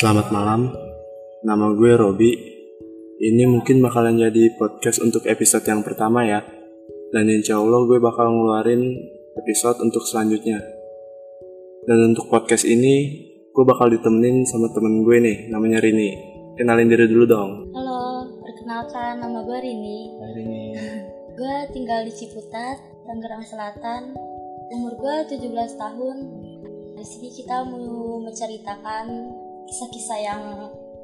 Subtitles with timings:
[0.00, 0.72] Selamat malam,
[1.44, 2.32] nama gue Robi.
[3.20, 6.40] Ini mungkin bakalan jadi podcast untuk episode yang pertama ya.
[7.12, 8.96] Dan insya Allah gue bakal ngeluarin
[9.36, 10.56] episode untuk selanjutnya.
[11.84, 13.12] Dan untuk podcast ini,
[13.52, 16.16] gue bakal ditemenin sama temen gue nih, namanya Rini.
[16.56, 17.50] Kenalin diri dulu dong.
[17.76, 20.16] Halo, perkenalkan nama gue Rini.
[20.16, 20.64] Hai Rini.
[21.36, 24.16] Gue tinggal di Ciputat, Tangerang Selatan.
[24.72, 25.44] Umur gue 17
[25.76, 26.16] tahun.
[26.96, 29.04] Di sini kita mau menceritakan
[29.68, 30.42] kisah-kisah yang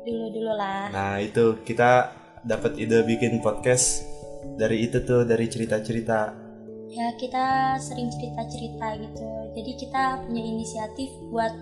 [0.07, 0.89] dulu-dulu lah.
[0.95, 2.15] Nah itu kita
[2.47, 4.07] dapat ide bikin podcast
[4.55, 6.47] dari itu tuh dari cerita-cerita.
[6.87, 9.29] Ya kita sering cerita-cerita gitu.
[9.59, 11.53] Jadi kita punya inisiatif buat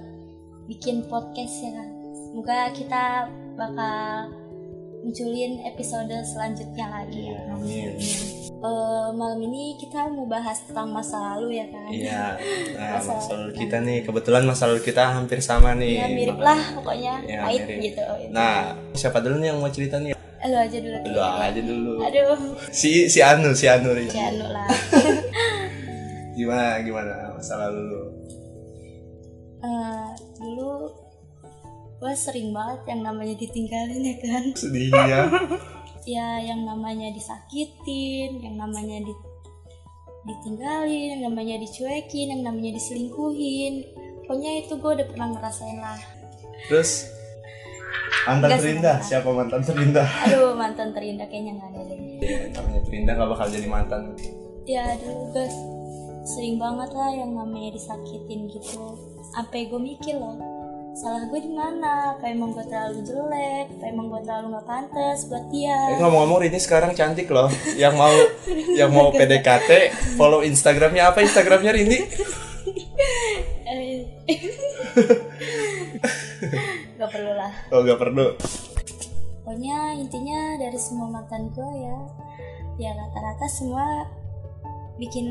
[0.69, 1.89] bikin podcast ya kan.
[2.13, 3.05] Semoga kita
[3.57, 4.35] bakal
[5.01, 7.41] munculin episode selanjutnya lagi ya.
[7.53, 7.97] Amin.
[8.65, 11.85] Eh, malam ini kita mau bahas tentang masa lalu ya kan.
[11.87, 12.23] Iya.
[12.75, 15.95] Nah, Masa masa lalu kita nih kebetulan masa lalu kita hampir sama nih.
[15.95, 17.93] Ya mirip lah pokoknya Ya, pahit mirip.
[17.93, 18.03] gitu.
[18.31, 20.17] Nah, siapa dulu nih yang mau cerita nih?
[20.45, 20.97] lu aja dulu.
[21.07, 21.93] Lu aja dulu.
[22.05, 22.37] Aduh,
[22.69, 24.09] Si si Anu, si Anu nih.
[24.09, 24.69] si Anu lah.
[26.37, 28.03] Gimana gimana masa lalu lu?
[29.61, 30.89] Eh, dulu
[31.97, 34.45] gue sering banget yang namanya ditinggalin ya kan.
[34.53, 35.21] Sedihnya.
[36.05, 39.13] Ya yang namanya disakitin, yang namanya di
[40.25, 43.85] ditinggalin, yang namanya dicuekin, yang namanya diselingkuhin.
[44.25, 46.01] Pokoknya itu gue udah pernah ngerasain lah.
[46.69, 47.13] Terus
[48.25, 50.09] mantan terindah, siapa mantan terindah?
[50.29, 51.99] Aduh mantan terindah kayaknya nggak ada deh.
[52.25, 54.03] Ya, namanya terindah gak bakal jadi mantan.
[54.65, 55.57] Ya dulu guys
[56.25, 58.97] sering banget lah yang namanya disakitin gitu.
[59.37, 60.41] Sampai gue mikir loh,
[60.95, 62.15] salah gue di mana?
[62.15, 63.67] Apa emang gue terlalu jelek?
[63.79, 65.99] Apa emang gue terlalu nggak pantas buat Eh dia?
[65.99, 67.51] ngomong-ngomong Rini sekarang cantik loh.
[67.75, 68.15] Yang mau
[68.81, 69.71] yang mau PDKT
[70.15, 71.99] follow Instagramnya apa Instagramnya Rini?
[73.65, 74.07] Eh,
[77.01, 77.51] gak perlu lah.
[77.75, 78.37] Oh gak perlu.
[79.43, 81.99] Pokoknya intinya dari semua mantan gue ya,
[82.79, 84.05] ya rata-rata semua
[85.01, 85.27] bikin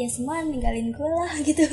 [0.00, 1.68] ya semua ninggalin gue lah gitu.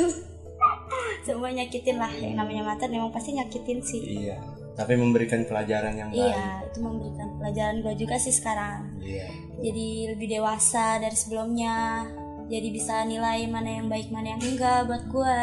[1.26, 4.30] Semua nyakitin lah yang namanya mantan memang pasti nyakitin sih.
[4.30, 4.38] Iya.
[4.76, 6.22] Tapi memberikan pelajaran yang baik.
[6.22, 9.02] Iya, itu memberikan pelajaran gue juga sih sekarang.
[9.02, 9.26] Iya.
[9.66, 12.06] Jadi lebih dewasa dari sebelumnya.
[12.46, 15.42] Jadi bisa nilai mana yang baik, mana yang enggak buat gue.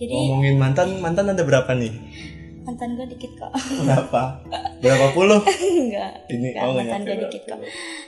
[0.00, 1.94] Jadi Ngomongin mantan, mantan ada berapa nih?
[2.60, 3.52] mantan gue dikit kok.
[3.82, 4.46] Berapa?
[4.78, 5.40] Berapa puluh?
[5.80, 6.28] enggak.
[6.28, 7.60] Ini Enggak, oh mantan gue dikit kok.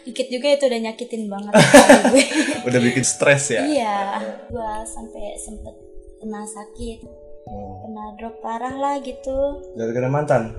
[0.07, 2.25] Dikit juga itu udah nyakitin banget gue.
[2.69, 3.63] Udah bikin stres ya?
[3.67, 5.92] iya, gue sampai sempet
[6.23, 7.03] kena sakit,
[7.43, 7.83] Oh.
[7.83, 9.59] kena drop parah lah gitu.
[9.77, 10.55] Gara-gara mantan?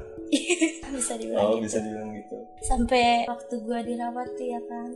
[0.90, 1.63] bisa dibilang Oh gitu.
[1.63, 2.38] bisa dibilang gitu.
[2.62, 4.90] sampai waktu gue dirawat tuh ya kan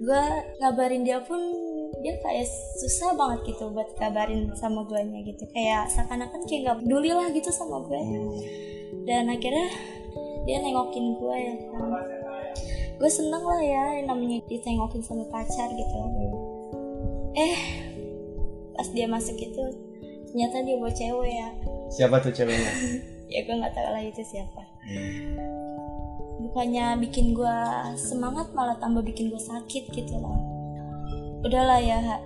[0.00, 0.22] gue
[0.56, 1.38] ngabarin dia pun
[1.98, 7.10] dia kayak susah banget gitu buat kabarin sama gue gitu kayak seakan-akan kayak gak peduli
[7.10, 8.30] lah gitu sama gue Hmm.
[9.02, 9.66] dan akhirnya
[10.42, 11.90] dia nengokin gue ya kan
[12.96, 15.98] gue seneng lah ya namanya ditengokin sama pacar gitu
[17.34, 17.56] eh
[18.80, 19.60] pas dia masuk itu
[20.32, 21.48] ternyata dia bawa cewek ya.
[21.92, 22.72] Siapa tuh ceweknya?
[23.32, 24.62] ya gue nggak tahu lah itu siapa.
[26.40, 27.56] Bukannya bikin gue
[28.00, 30.40] semangat malah tambah bikin gue sakit gitu loh.
[31.44, 32.16] Udahlah ya Ha.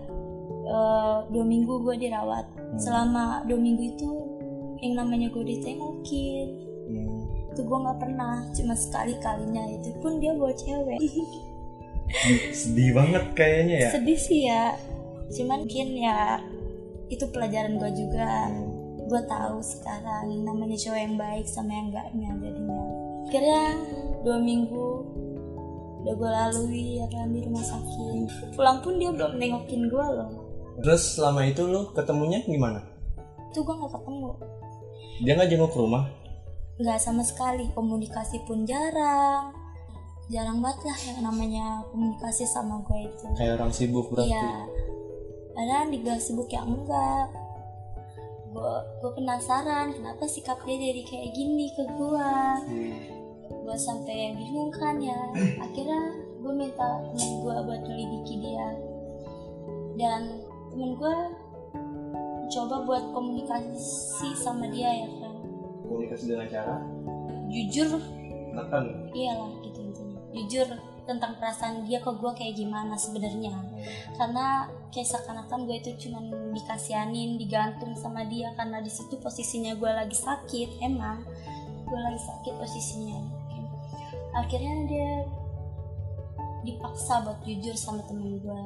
[0.64, 2.46] Eh, dua minggu gue dirawat.
[2.78, 4.10] Selama dua minggu itu
[4.78, 6.48] yang namanya gue ditengokin
[6.84, 7.24] Hmm.
[7.48, 11.00] itu gue nggak pernah cuma sekali kalinya itu pun dia bawa cewek.
[12.52, 13.90] Sedih banget kayaknya ya.
[13.96, 14.76] sedih sih ya
[15.34, 16.38] cuman mungkin ya
[17.10, 18.48] itu pelajaran gue juga
[19.04, 22.80] gue tahu sekarang namanya cowok yang baik sama yang enggaknya jadinya
[23.28, 23.62] akhirnya
[24.24, 24.86] dua minggu
[26.04, 30.30] udah gue lalui ya kan di rumah sakit pulang pun dia belum nengokin gue loh
[30.74, 32.82] Terus selama itu lu ketemunya gimana?
[33.46, 34.28] itu gue nggak ketemu
[35.22, 36.04] Dia nggak jenguk ke rumah?
[36.74, 39.54] nggak sama sekali komunikasi pun jarang
[40.26, 44.34] jarang banget lah yang namanya komunikasi sama gue itu Kayak orang sibuk berarti.
[44.34, 44.50] Iya.
[45.54, 47.30] Padahal di gue sibuk ya enggak.
[48.50, 52.30] Gue gue penasaran kenapa sikap dia jadi kayak gini ke gue.
[52.68, 52.94] Hmm.
[53.64, 55.16] Gue sampai bingung kan ya.
[55.62, 56.00] Akhirnya
[56.42, 58.68] gue minta temen gue buat nyelidiki dia.
[59.94, 60.42] Dan
[60.74, 61.16] temen gue
[62.50, 65.34] coba buat komunikasi sama dia ya kan.
[65.86, 66.76] Komunikasi dengan cara
[67.48, 68.02] Jujur
[68.54, 68.84] makan.
[69.14, 70.18] iyalah gitu intinya.
[70.34, 70.68] Jujur
[71.04, 73.54] tentang perasaan dia ke gue kayak gimana sebenarnya.
[74.16, 79.90] karena kayak seakan-akan gue itu cuman dikasihanin digantung sama dia karena di situ posisinya gue
[79.90, 81.26] lagi sakit emang.
[81.84, 83.44] Gue lagi sakit posisinya
[84.34, 85.10] akhirnya dia
[86.66, 88.62] dipaksa buat jujur sama temen gue.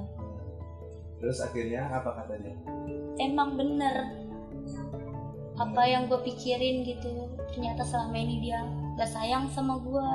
[1.21, 2.57] Terus akhirnya apa kata dia?
[3.19, 4.17] emang bener.
[5.59, 8.63] Apa yang gue pikirin gitu ternyata selama ini dia
[8.97, 10.09] gak sayang sama gue.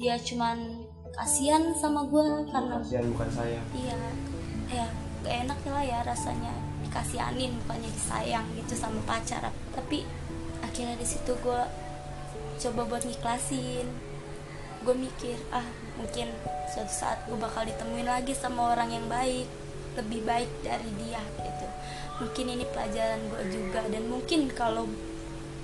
[0.00, 3.66] Dia cuman kasihan sama gue karena kasihan bukan sayang.
[3.74, 3.98] Iya
[4.70, 4.86] ya
[5.20, 6.54] gak enak lah ya rasanya
[6.86, 9.52] dikasihanin bukannya disayang gitu sama pacar.
[9.74, 10.06] Tapi
[10.64, 11.62] akhirnya di situ gue
[12.60, 13.86] coba buat ngiklasin.
[14.80, 15.66] Gue mikir ah
[16.00, 16.32] mungkin
[16.72, 19.44] suatu saat gue bakal ditemuin lagi sama orang yang baik
[19.98, 21.66] lebih baik dari dia gitu.
[22.24, 24.88] Mungkin ini pelajaran gue juga dan mungkin kalau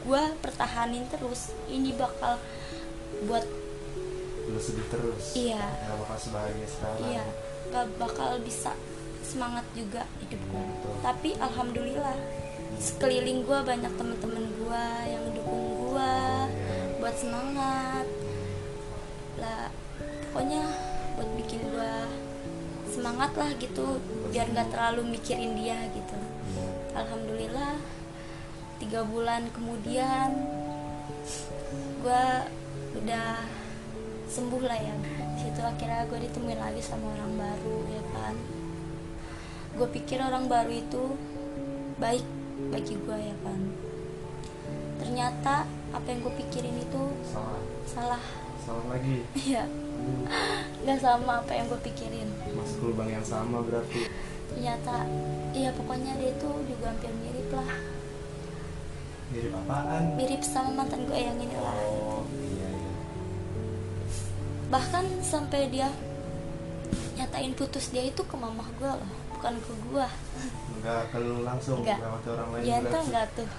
[0.06, 2.36] gue pertahanin terus ini bakal
[3.24, 3.46] buat
[4.46, 5.34] lu sedih terus.
[5.34, 5.64] Iya.
[5.64, 7.02] Gak bakal sebahagia sekarang.
[7.08, 7.24] Iya
[7.70, 8.72] gak bakal bisa
[9.26, 10.94] semangat juga hidup gue Betul.
[11.02, 12.14] tapi alhamdulillah
[12.76, 16.14] sekeliling gue banyak temen-temen gue yang dukung gue
[17.00, 18.06] buat semangat.
[19.40, 19.72] Lah
[20.32, 20.64] pokoknya
[21.16, 21.94] buat bikin gue
[22.92, 24.00] semangat lah gitu
[24.32, 26.18] biar nggak terlalu mikirin dia gitu.
[26.92, 27.80] Alhamdulillah
[28.76, 30.36] tiga bulan kemudian
[32.04, 32.26] gue
[33.00, 33.30] udah
[34.28, 34.96] sembuh lah ya.
[35.40, 38.55] Situ akhirnya gue ditemuin lagi sama orang baru ya kan
[39.76, 41.04] gue pikir orang baru itu
[42.00, 42.24] baik
[42.72, 43.60] bagi gue ya kan?
[44.96, 47.60] Ternyata apa yang gue pikirin itu salah.
[47.84, 48.24] salah.
[48.64, 49.20] Salah lagi.
[49.36, 49.68] Iya.
[50.80, 52.28] Nggak sama apa yang gue pikirin.
[52.56, 54.08] Masuk lubang yang sama berarti?
[54.48, 55.04] Ternyata
[55.52, 57.72] iya pokoknya dia tuh juga hampir mirip lah.
[59.28, 60.02] Mirip apaan?
[60.16, 61.76] Mirip sama mantan gue yang ini lah.
[61.84, 62.92] Oh iya iya.
[64.72, 65.92] Bahkan sampai dia
[67.16, 70.08] nyatain putus dia itu ke mamah gue loh bukan ke gue
[70.86, 71.98] enggak ke lu langsung Enggak.
[72.00, 73.06] lewat orang lain tuh berarti.
[73.10, 73.48] enggak tuh.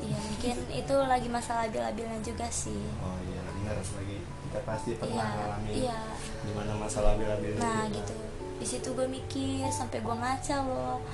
[0.00, 2.80] Iya mungkin itu lagi masalah labil-labilnya juga sih.
[3.04, 3.76] Oh iya benar.
[3.76, 4.16] Lagi
[4.48, 6.00] kita pasti pernah iya ngalamin iya.
[6.40, 8.16] di mana masalah bila-bila nah gitu.
[8.56, 11.04] Di situ gue mikir sampai gue ngaca loh.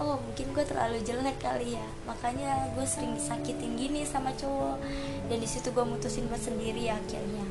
[0.00, 1.84] Oh mungkin gue terlalu jelek kali ya.
[2.08, 4.80] Makanya gue sering disakitin gini sama cowok.
[5.28, 7.44] Dan di situ gue mutusin buat sendiri akhirnya.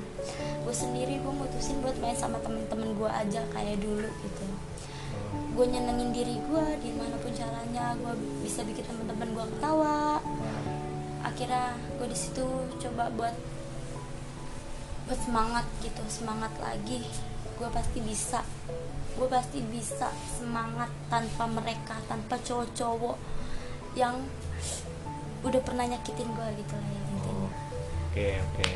[0.66, 4.46] Gue sendiri gue mutusin buat main sama temen-temen gue aja kayak dulu gitu
[5.60, 8.16] gue nyenengin diri gue di mana pun caranya gue
[8.48, 10.24] bisa bikin temen-temen gue ketawa.
[11.20, 12.48] Akhirnya gue di situ
[12.80, 13.36] coba buat
[15.12, 17.04] buat semangat gitu semangat lagi.
[17.60, 18.40] Gue pasti bisa.
[19.20, 20.08] Gue pasti bisa
[20.40, 23.20] semangat tanpa mereka tanpa cowok-cowok
[24.00, 24.16] yang
[25.44, 27.52] udah pernah nyakitin gue gitu lah ya intinya.
[28.08, 28.70] Oke oke.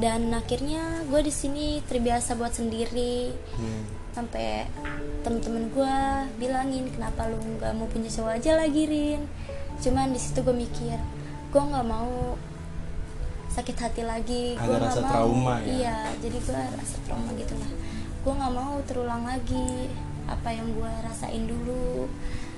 [0.00, 3.28] Dan akhirnya gue di sini terbiasa buat sendiri.
[3.60, 4.03] Hmm.
[4.14, 4.70] Sampai
[5.26, 5.96] temen-temen gue
[6.38, 9.26] bilangin kenapa lu nggak mau punya cowok aja lagi Rin?
[9.82, 10.96] Cuman di situ gue mikir
[11.54, 12.34] gue nggak mau
[13.54, 14.58] sakit hati lagi.
[14.58, 15.66] Ada gue nggak rasa mau trauma ya?
[15.70, 17.70] iya jadi gue rasa trauma gitu lah.
[18.26, 19.90] Gue nggak mau terulang lagi
[20.30, 22.10] apa yang gue rasain dulu.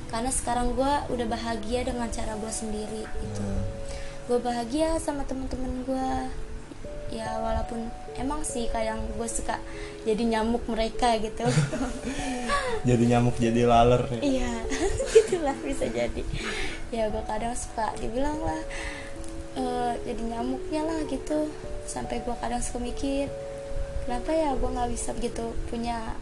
[0.09, 3.45] Karena sekarang gue udah bahagia dengan cara gue sendiri gitu.
[3.45, 3.65] Hmm.
[4.27, 6.09] gue bahagia sama temen-temen gue
[7.13, 7.87] ya walaupun
[8.19, 9.59] emang sih kadang gue suka
[10.03, 11.47] jadi nyamuk mereka gitu.
[12.87, 14.21] Jadi nyamuk jadi laler ya.
[14.23, 14.53] iya
[15.15, 16.23] gitulah bisa jadi.
[16.95, 18.63] Ya gue kadang suka dibilang lah
[19.59, 21.51] eh, jadi nyamuknya lah gitu.
[21.91, 23.27] Sampai gue kadang suka mikir
[24.07, 26.15] kenapa ya gue nggak bisa gitu punya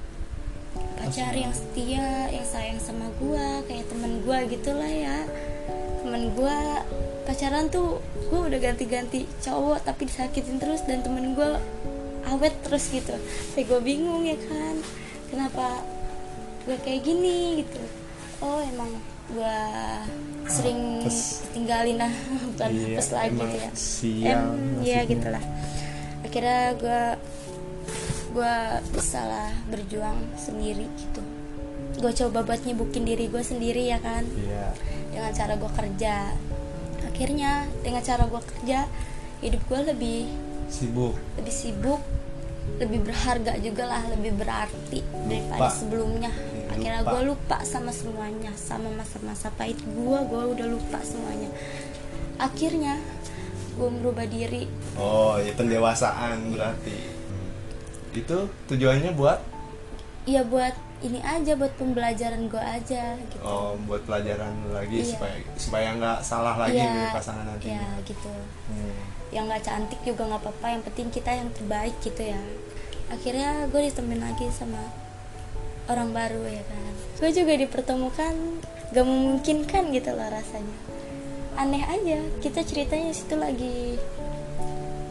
[0.96, 5.28] pacar yang setia yang sayang sama gue kayak temen gue gitulah ya
[6.14, 6.58] temen gue
[7.26, 7.98] pacaran tuh
[8.30, 11.58] gue udah ganti-ganti cowok tapi disakitin terus dan temen gue
[12.30, 13.18] awet terus gitu.
[13.50, 14.78] Sampai gue bingung ya kan
[15.26, 15.82] kenapa
[16.70, 17.82] gue kayak gini gitu.
[18.38, 18.94] Oh emang
[19.26, 19.58] gue
[20.46, 21.50] sering Apes.
[21.50, 22.14] tinggalin lah
[22.54, 23.70] bukan Iya, apes lagi gitu ya.
[23.74, 25.42] sial em ya gitulah.
[26.22, 27.02] Akhirnya gue
[28.38, 28.54] gue
[28.94, 31.26] bisa lah berjuang sendiri gitu.
[31.98, 34.22] Gue coba buat nyibukin diri gue sendiri ya kan.
[34.38, 36.14] Iya dengan cara gue kerja.
[37.06, 38.90] Akhirnya dengan cara gue kerja
[39.38, 40.20] hidup gue lebih
[40.66, 41.14] sibuk.
[41.38, 42.02] Lebih sibuk
[42.80, 45.70] lebih berharga juga lah lebih berarti daripada Lupa.
[45.70, 46.32] sebelumnya.
[46.32, 47.10] Iya, akhirnya lupa.
[47.12, 51.52] gue lupa sama semuanya sama masa-masa pahit gue gue udah lupa semuanya.
[52.40, 52.98] Akhirnya
[53.78, 54.66] gue merubah diri.
[54.98, 56.96] Oh ya pendewasaan berarti.
[58.16, 59.53] Itu tujuannya buat
[60.24, 60.72] ya buat
[61.04, 63.44] ini aja buat pembelajaran gue aja gitu.
[63.44, 65.10] Oh buat pelajaran lagi Iya.
[65.12, 68.32] supaya supaya nggak salah lagi Iya, pasangan nanti ya gitu.
[68.72, 68.96] Hmm.
[69.28, 72.40] yang nggak cantik juga nggak apa-apa yang penting kita yang terbaik gitu ya.
[73.10, 74.78] Akhirnya gue ditemuin lagi sama
[75.90, 76.92] orang baru ya kan.
[77.20, 78.34] Gue juga dipertemukan
[78.94, 80.78] gak memungkinkan gitu loh rasanya.
[81.58, 83.98] Aneh aja kita ceritanya situ lagi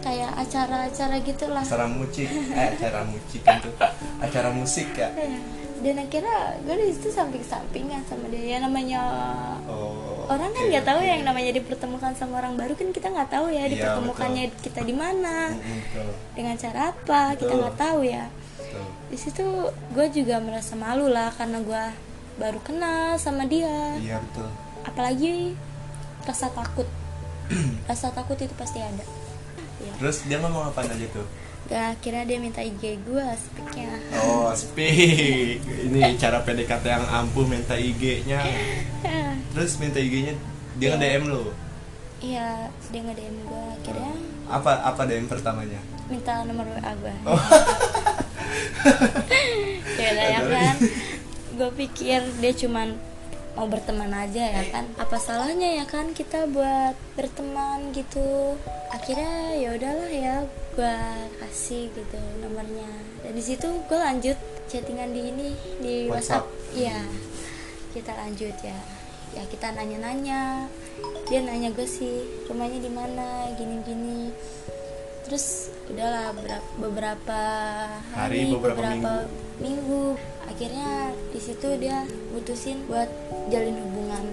[0.04, 3.70] kayak acara-acara gitu lah acara musik eh acara musik itu.
[4.20, 5.10] Acara musik ya?
[5.84, 8.56] Dan akhirnya gue di situ samping-sampingan sama dia.
[8.56, 9.02] Ya namanya
[9.68, 11.08] oh orang kan nggak tahu oke.
[11.08, 14.82] ya yang namanya dipertemukan sama orang baru kan kita nggak tahu ya Iya, dipertemukannya kita
[14.88, 16.08] di mana betul.
[16.32, 17.60] dengan cara apa kita Betul.
[17.64, 18.26] nggak tahu ya.
[18.32, 18.84] Betul.
[19.12, 19.46] Di situ
[19.92, 21.84] gue juga merasa malu lah karena gue
[22.40, 24.00] baru kenal sama dia.
[24.00, 24.50] Iya betul.
[24.88, 25.56] Apalagi
[26.24, 26.88] rasa takut.
[27.92, 29.04] Rasa takut itu pasti ada
[30.04, 31.24] terus dia ngomong apa aja tuh?
[31.72, 35.64] Gak akhirnya dia minta IG gue speknya oh speak.
[35.64, 38.44] Ini cara PDKT yang ampuh minta IG-nya
[39.56, 40.36] terus minta IG-nya
[40.76, 41.56] dia nge DM lo
[42.20, 44.12] iya dia nge DM gue akhirnya.
[44.52, 45.80] Apa apa DM pertamanya?
[46.12, 47.40] Minta nomor WA gue Oh.
[50.04, 50.76] ya kan?
[51.56, 52.92] Gue pikir dia cuman
[53.54, 54.86] mau berteman aja ya kan?
[54.98, 58.58] Apa salahnya ya kan kita buat berteman gitu?
[58.90, 60.36] Akhirnya ya udahlah ya
[60.74, 60.98] gue
[61.42, 62.90] kasih gitu nomornya.
[63.22, 64.38] Dan di situ gue lanjut
[64.70, 65.50] chattingan di ini
[65.82, 66.46] di WhatsApp.
[66.50, 66.78] WhatsApp.
[66.78, 67.00] Iya.
[67.94, 68.80] Kita lanjut ya.
[69.34, 70.70] Ya kita nanya-nanya.
[71.30, 74.34] Dia nanya gue sih rumahnya di mana gini-gini.
[75.24, 76.36] Terus udahlah
[76.78, 77.42] beberapa,
[78.12, 79.12] Hari, hari, beberapa beberapa,
[79.62, 80.20] minggu.
[80.54, 83.10] Akhirnya di situ dia mutusin buat
[83.50, 84.24] jalin hubungan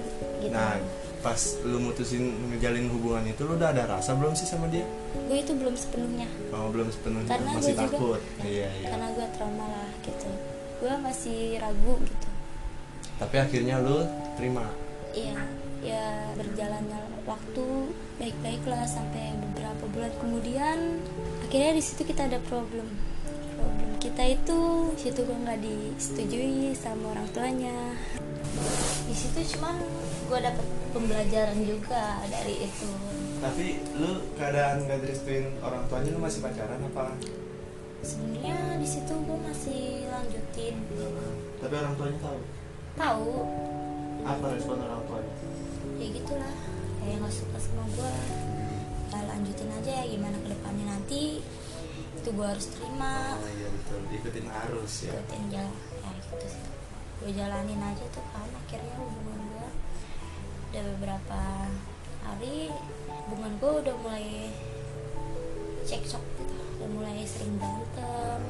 [0.45, 0.53] gitu.
[0.53, 0.77] Nah
[1.21, 4.85] pas lu mutusin ngejalin hubungan itu lu udah ada rasa belum sih sama dia?
[5.29, 6.29] Gue itu belum sepenuhnya.
[6.53, 7.29] Oh belum sepenuhnya.
[7.29, 8.21] Karena masih gue juga takut.
[8.49, 8.89] Iya iya.
[8.93, 10.31] Karena gue trauma lah gitu.
[10.81, 12.29] Gue masih ragu gitu.
[13.21, 14.05] Tapi akhirnya lu
[14.37, 14.65] terima?
[15.13, 15.41] Iya
[15.81, 17.67] ya berjalannya waktu
[18.21, 21.01] baik-baik lah sampai beberapa bulan kemudian
[21.41, 22.85] akhirnya di situ kita ada problem
[24.11, 24.61] kita itu
[24.99, 27.95] situ gue nggak disetujui sama orang tuanya.
[29.07, 29.79] Di situ cuman
[30.27, 32.91] gue dapet pembelajaran juga dari itu.
[33.39, 37.15] Tapi lu keadaan gak direstuin orang tuanya lu masih pacaran apa?
[38.03, 40.75] Sebenarnya di situ gue masih lanjutin.
[41.63, 42.39] Tapi orang tuanya tahu?
[42.99, 43.31] Tahu.
[44.27, 45.35] Apa respon orang tuanya?
[46.03, 46.57] Ya gitulah.
[46.99, 48.13] Kayak nggak suka sama gue
[49.15, 51.23] lanjutin aja ya gimana ke depannya nanti
[52.21, 53.41] itu gue harus terima.
[53.41, 54.01] Oh iya betul.
[54.13, 55.13] Ikutin arus ya.
[55.17, 55.75] Ikutin jalan.
[56.05, 56.65] Ya gitu sih.
[57.21, 59.71] Gue jalanin aja tuh kan akhirnya hubungan gue
[60.71, 61.41] udah beberapa
[62.29, 62.69] hari
[63.09, 64.29] hubungan gue udah mulai
[65.89, 66.55] cekcok gitu.
[66.77, 68.41] Udah mulai sering berantem.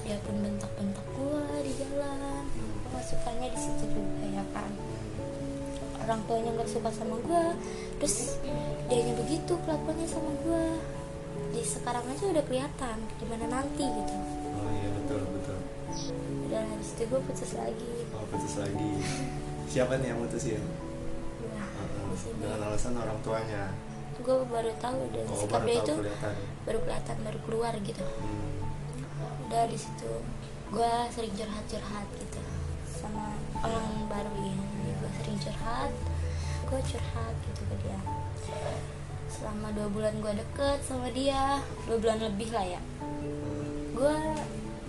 [0.00, 2.44] Dia pun bentak-bentak gue di jalan.
[2.88, 4.72] Gue sukanya di situ juga ya kan
[6.00, 7.44] orang tuanya nggak suka sama gue
[8.02, 8.34] terus
[8.90, 10.66] dia begitu kelakuannya sama gue
[11.50, 14.14] di sekarang aja udah kelihatan gimana nanti gitu.
[14.54, 15.58] Oh iya betul betul.
[16.50, 17.94] Udah habis itu gue putus lagi.
[18.14, 18.90] Oh putus lagi.
[19.70, 22.38] Siapa nih yang mutusin Heeh, di sini.
[22.42, 23.70] Dengan alasan orang tuanya?
[24.20, 26.34] Gue baru tahu dan oh sikap dia itu kelihatan.
[26.66, 28.04] baru kelihatan baru keluar gitu.
[28.04, 29.46] Hmm.
[29.50, 30.12] udah di situ
[30.70, 32.40] gue sering curhat curhat gitu
[32.86, 35.90] sama orang baru ini gue sering curhat
[36.70, 37.98] gue curhat gitu ke dia
[39.30, 41.62] selama dua bulan gue deket sama dia.
[41.86, 42.80] Dua bulan lebih lah ya.
[43.94, 44.14] Gue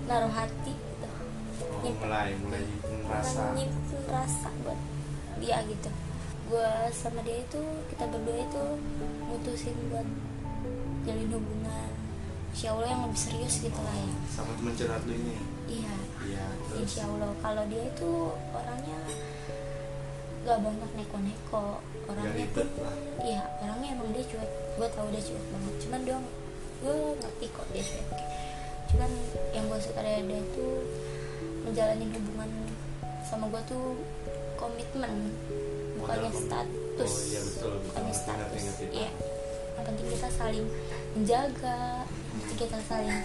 [0.05, 1.07] naruh hati gitu.
[1.07, 2.63] Oh, Nyimpen- mulai mulai
[3.55, 4.79] nyimpen rasa buat
[5.37, 5.89] dia gitu.
[6.49, 8.63] Gue sama dia itu kita berdua itu
[9.25, 10.07] mutusin buat
[11.03, 11.91] jalin hubungan.
[12.51, 14.11] Insya Allah yang lebih serius gitu lah ya.
[14.27, 15.39] Sama temen curhat lu ini?
[15.71, 15.95] Iya.
[16.27, 16.45] Iya
[16.75, 17.31] Insya Allah.
[17.39, 18.11] Kalau dia itu
[18.51, 18.99] orangnya
[20.41, 21.65] gak banyak neko-neko.
[22.09, 22.67] Orangnya tuh
[23.21, 24.51] iya orangnya emang dia cuek.
[24.77, 25.75] Gue tahu dia cuek banget.
[25.85, 26.17] Cuman dia
[26.81, 28.07] gue ngerti kok dia cuek.
[28.91, 29.11] Cuman
[29.53, 30.73] yang gue suka dari dia tuh
[31.61, 32.51] menjalani hubungan
[33.21, 33.85] sama gue tuh
[34.57, 35.13] komitmen
[36.01, 37.11] bukannya status.
[37.13, 37.85] Oh, iya, betul, betul.
[37.85, 38.63] bukannya status.
[38.89, 39.11] iya.
[39.77, 40.65] Yang penting kita saling
[41.13, 43.17] menjaga yang penting kita saling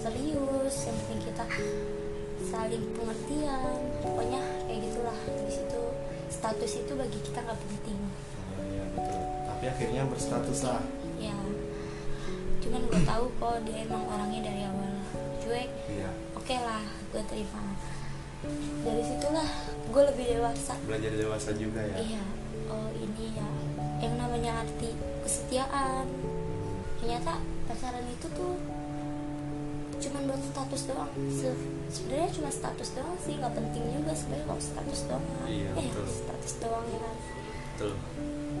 [0.00, 1.44] serius yang penting kita
[2.48, 3.78] saling pengertian.
[4.02, 5.82] Pokoknya kayak gitulah di situ
[6.32, 7.98] status itu bagi kita nggak penting.
[8.00, 9.22] Oh, iya betul.
[9.44, 10.82] Tapi akhirnya berstatus lah.
[11.20, 11.36] Ya
[12.62, 14.94] cuman gue tahu kok dia emang orangnya dari awal
[15.42, 15.70] cuek.
[15.90, 16.10] Iya.
[16.38, 17.62] Oke lah gue terima.
[18.82, 19.48] Dari situlah
[19.92, 20.74] gue lebih dewasa.
[20.88, 21.96] Belajar dewasa juga ya?
[22.00, 22.24] Iya.
[22.70, 23.48] Oh ini ya.
[24.00, 24.94] Yang namanya arti
[25.26, 26.06] kesetiaan.
[27.02, 28.54] Ternyata pacaran itu tuh
[30.02, 31.10] cuman buat status doang.
[31.30, 35.24] Se- sebenarnya cuma status doang sih nggak penting juga sebenarnya kalau status doang.
[35.44, 36.06] Iya, eh betul.
[36.08, 37.16] status doang ya kan.
[37.72, 37.92] Betul.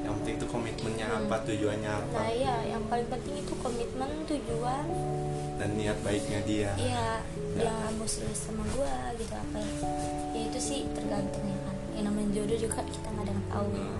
[0.02, 1.18] Yang penting tuh komitmennya Hmm.
[1.20, 2.18] apa tujuannya apa.
[2.18, 4.86] Nah iya yang paling penting itu komitmen tujuan.
[5.54, 6.70] Dan niat baiknya dia.
[6.74, 7.22] Iya
[7.52, 7.60] Ya.
[7.60, 9.72] dia nggak mau serius sama gue gitu apa ya.
[10.32, 11.76] Ya itu sih tergantung ya kan.
[11.92, 13.66] Yang namanya jodoh juga kita nggak ada yang tahu.
[13.72, 13.90] Ya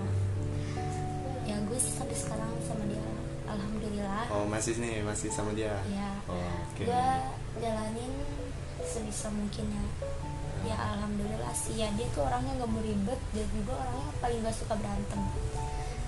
[1.45, 3.03] ya gue sih sampai sekarang sama dia.
[3.45, 4.23] Alhamdulillah.
[4.29, 5.75] Oh masih nih masih sama dia?
[5.85, 6.83] Ya oh, oke.
[6.83, 7.05] Gue
[7.61, 8.13] jalanin
[8.81, 9.85] sebisa mungkin ya.
[10.63, 11.75] Ya alhamdulillah sih.
[11.75, 13.19] Ya dia tuh orangnya nggak mau ribet.
[13.35, 15.21] Dan juga orangnya paling gak suka berantem.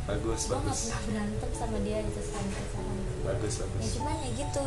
[0.06, 0.80] Bagus nggak bagus.
[0.86, 4.66] pernah berantem sama dia itu selama pacaran bagus ya bagus cuman ya gitu.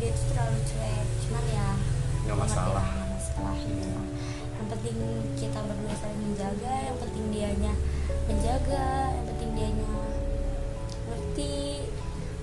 [0.00, 1.06] Dia tuh terlalu cuek.
[1.28, 1.68] Cuman ya
[2.24, 2.74] Nggak masalah.
[2.80, 3.54] lah, nggak masalah.
[3.60, 3.88] Gitu
[4.58, 4.98] yang penting
[5.38, 7.72] kita berdua saling menjaga yang penting dianya
[8.26, 9.92] menjaga yang penting dianya
[11.08, 11.86] ngerti.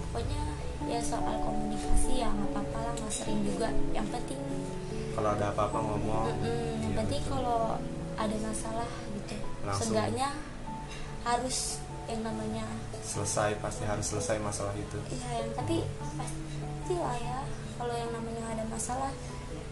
[0.09, 0.43] Pokoknya
[0.85, 3.69] ya soal komunikasi ya nggak apa-apa lah nggak sering juga.
[3.91, 4.39] Yang penting
[5.15, 6.25] kalau ada apa-apa ngomong.
[6.27, 7.33] Mm-mm, yang Iya, penting betul.
[7.39, 7.59] kalau
[8.15, 9.35] ada masalah gitu.
[9.65, 10.29] Seenggaknya
[11.25, 12.65] harus yang namanya
[13.01, 14.97] selesai pasti harus selesai masalah itu.
[15.17, 15.81] Ya yang tapi
[16.21, 17.39] pasti lah ya
[17.81, 19.09] kalau yang namanya ada masalah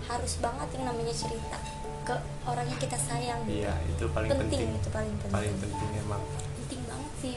[0.03, 1.58] harus banget yang namanya cerita
[2.03, 3.39] ke orang yang kita sayang.
[3.48, 4.82] Iya itu paling penting, penting.
[4.82, 5.36] itu paling penting.
[5.38, 6.22] paling penting emang.
[6.60, 7.36] Penting banget sih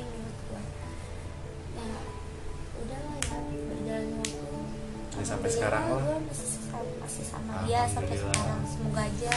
[5.26, 6.00] Sampai sekarang lah.
[6.00, 6.49] gue masih,
[7.02, 8.61] masih sama dia sampai sekarang.
[8.64, 9.37] Semoga aja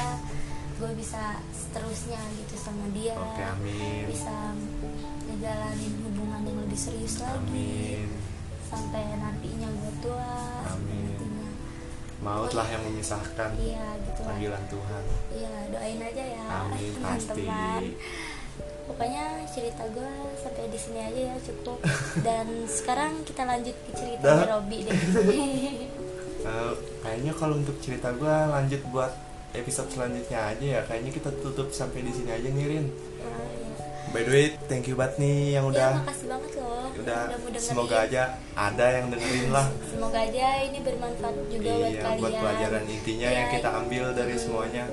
[0.79, 3.17] gue bisa seterusnya gitu sama dia.
[3.17, 4.05] Oke amin.
[4.05, 4.53] Bisa
[5.25, 7.41] ngejalanin hubungan yang lebih serius lagi.
[7.41, 8.07] Amin.
[8.69, 10.29] Sampai nantinya gue tua
[10.69, 11.09] Amin.
[11.09, 11.47] nantinya
[12.19, 15.03] maut lah yang memisahkan iya gitu panggilan Tuhan.
[15.31, 17.47] Iya doain aja ya amin pasti.
[17.47, 17.83] teman-teman
[18.89, 21.77] pokoknya cerita gue sampai di sini aja ya cukup.
[22.25, 24.29] Dan sekarang kita lanjut ke cerita.
[24.49, 24.97] Robi deh.
[26.39, 29.11] Eh, kayaknya kalau untuk cerita gue lanjut buat
[29.51, 30.81] episode selanjutnya aja ya.
[30.81, 32.87] Kayaknya kita tutup sampai di sini aja ngirin
[33.19, 33.75] Nah, ya.
[34.09, 36.87] by the way thank you banget nih yang ya udah makasih banget loh.
[36.95, 37.59] udah dengerin.
[37.59, 38.21] semoga aja
[38.55, 39.67] ada yang dengerin lah.
[39.85, 42.21] Semoga aja ini bermanfaat juga buat iya kalian.
[42.23, 44.83] buat pelajaran intinya Iya, yang kita ambil dari semuanya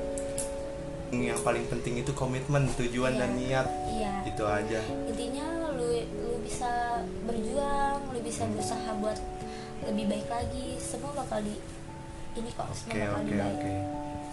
[1.08, 3.20] yang paling penting itu komitmen tujuan Iya.
[3.20, 3.66] dan niat.
[3.88, 4.12] iya.
[4.24, 4.80] Itu aja.
[5.06, 9.18] Intinya lu lu bisa berjuang lu bisa berusaha buat
[9.84, 10.66] lebih baik lagi.
[10.76, 11.54] Semua bakal di
[12.34, 13.72] ini kok oke semua bakal oke lebih baik oke.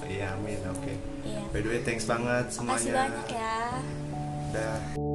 [0.03, 0.94] Iya amin oke.
[1.24, 1.42] Iya.
[1.50, 2.94] By the way thanks banget makasih semuanya.
[2.98, 3.58] banyak ya.
[4.51, 5.12] Dah.